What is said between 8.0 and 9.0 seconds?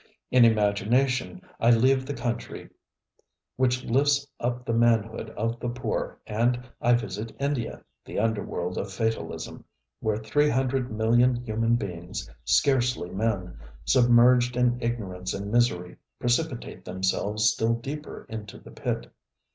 the underworld of